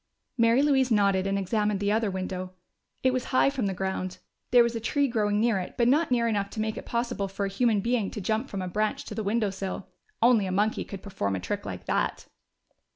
[0.35, 2.53] Mary Louise nodded and examined the other window.
[3.03, 4.17] It was high from the ground;
[4.49, 7.27] there was a tree growing near it, but not near enough to make it possible
[7.27, 9.89] for a human being to jump from a branch to the window sill.
[10.19, 12.25] Only a monkey could perform a trick like that!